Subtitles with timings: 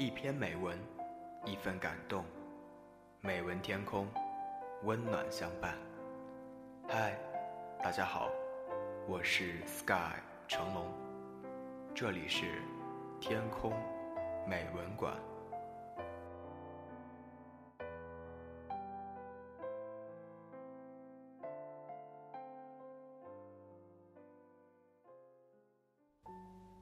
[0.00, 0.78] 一篇美文，
[1.44, 2.24] 一份感动。
[3.20, 4.08] 美文天空，
[4.84, 5.76] 温暖相伴。
[6.88, 7.18] 嗨，
[7.82, 8.30] 大家好，
[9.06, 10.14] 我是 Sky
[10.48, 10.86] 成龙，
[11.94, 12.46] 这里是
[13.20, 13.74] 天空
[14.48, 15.14] 美文馆。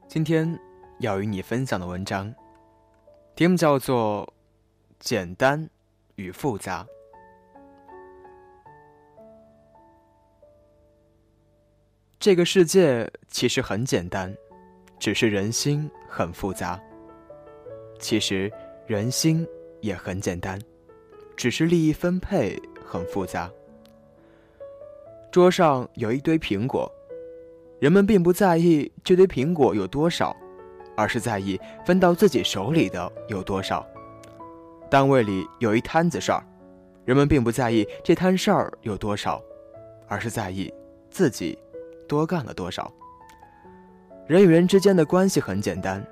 [0.07, 0.57] 今天
[1.01, 2.33] 要与你分享的文章，
[3.39, 4.27] 题目叫做
[4.99, 5.71] 《简单
[6.17, 6.85] 与复杂》。
[12.19, 14.37] 这个世界其实很简单，
[14.99, 16.83] 只是人心很复杂。
[18.01, 18.53] 其实
[18.89, 19.47] 人心
[19.83, 20.61] 也很简单，
[21.37, 23.49] 只是利益分配很复杂。
[25.31, 26.93] 桌上有一堆苹果。
[27.79, 30.37] 人们并不在意这堆苹果有多少，
[30.99, 33.87] 而是在意分到自己手里的有多少。
[34.91, 36.43] 单位里有一摊子事儿，
[37.05, 39.41] 人们并不在意这摊事儿有多少，
[40.09, 40.75] 而是在意
[41.09, 41.57] 自己
[42.09, 42.93] 多干了多少。
[44.27, 46.05] 人与人之间的关系很简单，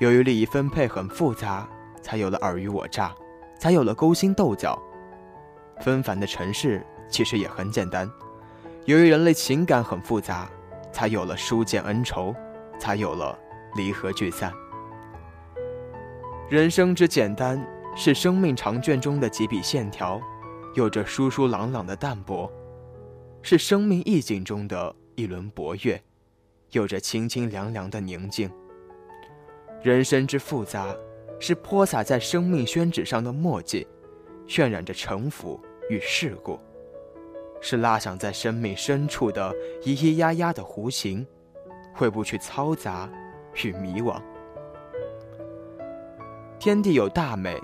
[0.00, 1.68] 由于利益分配很复杂，
[2.02, 3.14] 才有了尔虞我诈，
[3.60, 4.76] 才有了勾心斗角。
[5.80, 8.10] 纷繁的城市其实也很简单，
[8.86, 10.50] 由于人类情感很复杂。
[10.92, 12.34] 才有了书剑恩仇，
[12.78, 13.38] 才有了
[13.76, 14.52] 离合聚散。
[16.48, 17.60] 人生之简单，
[17.96, 20.20] 是生命长卷中的几笔线条，
[20.74, 22.50] 有着疏疏朗朗的淡泊；
[23.42, 26.00] 是生命意境中的一轮薄月，
[26.70, 28.50] 有着清清凉凉的宁静。
[29.82, 30.94] 人生之复杂，
[31.38, 33.86] 是泼洒在生命宣纸上的墨迹，
[34.46, 35.60] 渲染着城府
[35.90, 36.58] 与世故。
[37.60, 41.26] 是拉响在生命深处的咿咿呀呀的弧形，
[41.94, 43.10] 挥不去嘈杂
[43.62, 44.20] 与迷惘。
[46.58, 47.62] 天地有大美，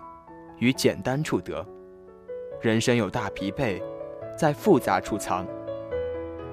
[0.59, 1.65] 于简单处得；
[2.61, 3.83] 人生有大疲惫，
[4.37, 5.47] 在复杂处藏。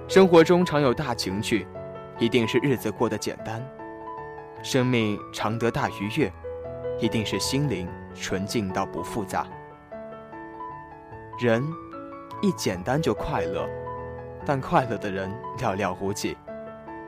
[0.07, 1.67] 生活中常有大情趣，
[2.17, 3.61] 一定是日子过得简单；
[4.63, 6.31] 生命常得大愉悦，
[6.99, 9.47] 一定是心灵纯净到不复杂。
[11.39, 11.63] 人。
[12.41, 13.67] 一简单就快乐，
[14.45, 16.37] 但快乐的人寥寥无几；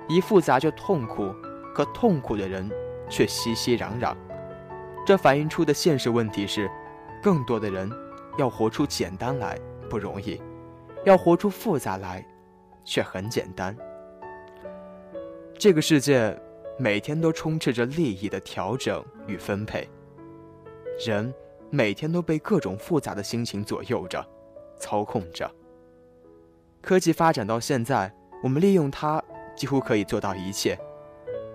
[0.10, 1.34] 一复杂就痛苦，
[1.74, 2.70] 可痛苦的人
[3.10, 4.16] 却熙熙攘攘。
[5.06, 6.70] 这反映出的现实问题是：
[7.22, 7.90] 更多的人
[8.38, 9.58] 要活出简单来
[9.90, 10.42] 不容易，
[11.06, 12.26] 要活出复杂来
[12.84, 13.76] 却很简单。
[15.58, 16.40] 这个世界
[16.78, 19.90] 每天都充斥着利益的调整与分配，
[21.06, 21.34] 人
[21.70, 24.26] 每天都被各种复杂的心情左右着。
[24.78, 25.48] 操控着。
[26.82, 28.12] 科技发展到现在，
[28.42, 29.24] 我们利用它
[29.56, 30.76] 几乎可以做到一切，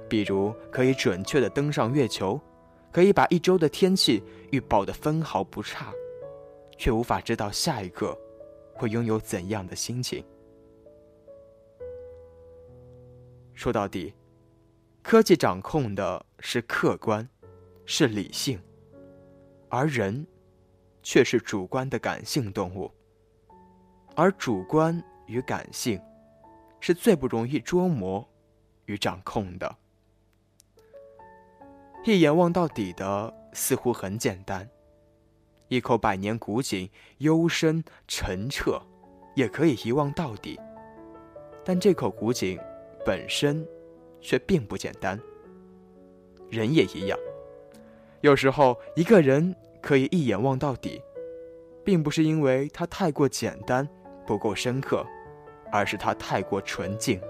[0.09, 2.41] 比如可以准确的登上月球，
[2.93, 5.93] 可以把一周的天气预报的分毫不差，
[6.79, 8.17] 却无法知道下一刻
[8.75, 10.25] 会拥有怎样的心情。
[13.55, 14.13] 说到底，
[15.03, 17.27] 科技掌控的是客观，
[17.85, 18.61] 是理性，
[19.69, 20.27] 而人
[21.03, 22.91] 却是主观的感性动物。
[24.15, 26.01] 而主观与感性，
[26.81, 28.27] 是最不容易捉摸
[28.85, 29.77] 与掌控的。
[32.07, 34.69] 一眼望到底的似乎很简单，
[35.67, 38.81] 一口百年古井幽深澄澈，
[39.35, 40.57] 也可以一望到底。
[41.65, 42.57] 但这口古井
[43.05, 43.67] 本身
[44.21, 45.21] 却并不简单。
[46.49, 47.19] 人也一样，
[48.21, 49.53] 有时候一个人
[49.83, 51.03] 可以一眼望到底，
[51.85, 53.87] 并不是因为他太过简单。
[54.25, 55.07] 不够深刻，
[55.71, 57.21] 而是他太过纯净。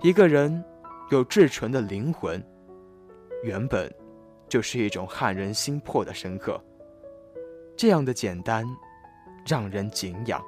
[0.00, 0.64] 一个人
[1.10, 2.40] 有至纯的灵魂，
[3.42, 3.92] 原本
[4.48, 6.62] 就是一种撼人心魄的深刻。
[7.76, 8.64] 这样的简单，
[9.46, 10.40] 让人敬仰。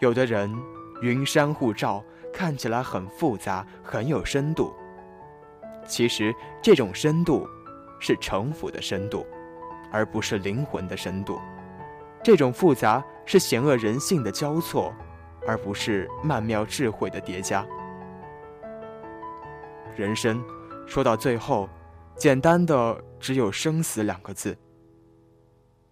[0.00, 0.52] 有的人
[1.02, 4.72] 云山雾罩，看起来很复杂，很有深度。
[5.86, 7.48] 其实这种深度，
[7.98, 9.26] 是城府的深度，
[9.90, 11.40] 而不是灵魂的深度。
[12.22, 14.94] 这种复杂是险恶人性的交错，
[15.46, 17.66] 而不是曼妙智慧的叠加。
[19.96, 20.42] 人生
[20.86, 21.68] 说到最后，
[22.16, 24.56] 简单的只有生死两个字。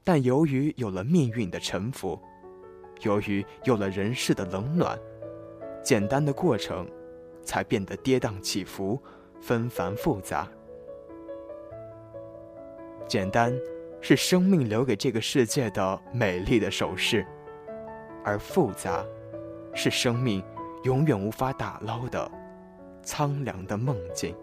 [0.04, 2.20] 但由于有了命运的沉浮，
[3.02, 4.98] 由于有了人世的冷暖，
[5.82, 6.88] 简单的过程
[7.44, 9.00] 才变得跌宕起伏、
[9.40, 10.48] 纷繁复杂。
[13.06, 13.52] 简单。
[14.04, 17.24] 是生命留给这个世界的美丽的首饰，
[18.24, 19.06] 而复杂，
[19.74, 20.42] 是生命
[20.82, 22.28] 永远无法打捞的
[23.04, 24.34] 苍凉的梦境。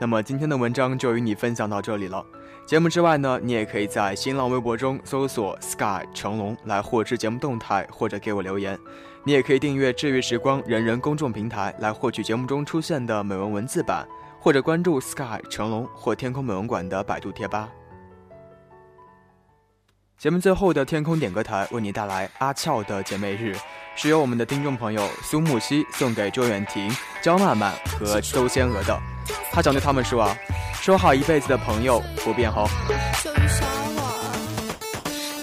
[0.00, 2.24] 那么今天的文章就与你分享到这里了。
[2.66, 8.78] 节目之外呢，你也可以在新浪微博中搜索 “sky 成龙”来获知节目动态，或者给我留言。
[9.22, 14.06] 你也可以订阅“治愈时光人人”公众平台来获取节目中出现的美文文字版，
[14.40, 17.68] 或者关注 “sky 成龙”或“天空美文馆”的百度贴吧。
[20.18, 23.54] 节目最后的天空点歌台为你带来阿俏的姐妹日，
[23.94, 26.90] 是由我们的听众朋友苏木西送给周远婷、
[27.22, 28.98] 焦曼曼和周仙娥的。
[29.52, 30.36] 他想对他们说啊。
[30.80, 32.68] 说好一辈子的朋友不变哦。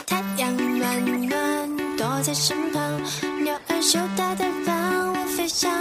[0.05, 3.01] 太阳暖暖，躲在身旁，
[3.43, 5.71] 鸟儿羞答的让我飞翔。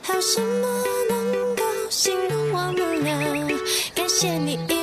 [0.00, 0.66] 还有什么
[1.10, 3.14] 能够形容我们俩？
[3.94, 4.79] 感谢你一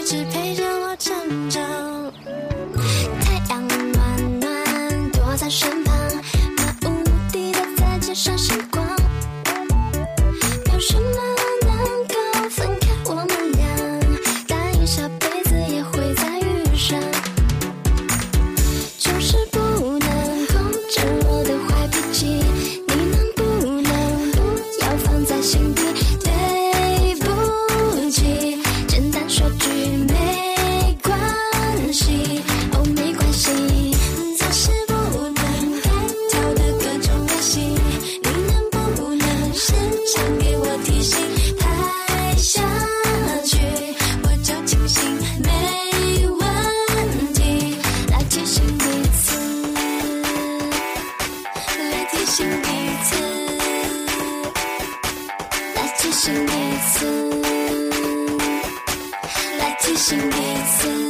[59.98, 60.36] 心，彼
[60.78, 61.06] 此。